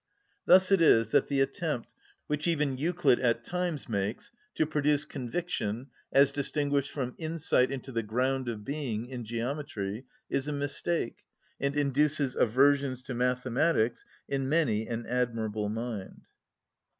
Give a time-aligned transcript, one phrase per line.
[0.47, 1.93] Thus it is that the attempt,
[2.25, 8.01] which even Euclid at times makes, to produce conviction, as distinguished from insight into the
[8.01, 11.25] ground of being, in geometry, is a mistake,
[11.59, 16.25] and induces aversions to mathematics in many an admirable mind.